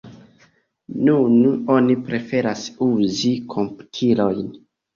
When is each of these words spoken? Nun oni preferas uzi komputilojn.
Nun 1.09 1.35
oni 1.75 1.99
preferas 2.09 2.65
uzi 2.89 3.33
komputilojn. 3.57 4.53